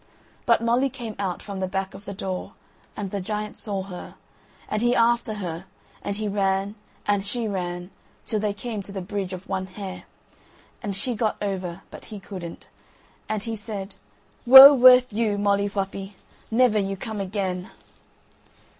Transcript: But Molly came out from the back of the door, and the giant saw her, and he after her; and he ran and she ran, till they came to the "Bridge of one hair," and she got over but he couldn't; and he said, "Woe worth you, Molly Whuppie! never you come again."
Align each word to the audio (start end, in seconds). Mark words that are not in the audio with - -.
But 0.47 0.63
Molly 0.63 0.89
came 0.89 1.13
out 1.19 1.43
from 1.43 1.59
the 1.59 1.67
back 1.67 1.93
of 1.93 2.05
the 2.05 2.13
door, 2.15 2.53
and 2.97 3.11
the 3.11 3.21
giant 3.21 3.55
saw 3.55 3.83
her, 3.83 4.15
and 4.67 4.81
he 4.81 4.95
after 4.95 5.35
her; 5.35 5.65
and 6.01 6.15
he 6.15 6.27
ran 6.27 6.73
and 7.05 7.23
she 7.23 7.47
ran, 7.47 7.91
till 8.25 8.39
they 8.39 8.51
came 8.51 8.81
to 8.81 8.91
the 8.91 8.99
"Bridge 9.01 9.31
of 9.31 9.47
one 9.47 9.67
hair," 9.67 10.05
and 10.81 10.95
she 10.95 11.13
got 11.13 11.37
over 11.39 11.83
but 11.91 12.05
he 12.05 12.19
couldn't; 12.19 12.65
and 13.29 13.43
he 13.43 13.55
said, 13.55 13.93
"Woe 14.43 14.73
worth 14.73 15.13
you, 15.13 15.37
Molly 15.37 15.67
Whuppie! 15.67 16.15
never 16.49 16.79
you 16.79 16.97
come 16.97 17.21
again." 17.21 17.69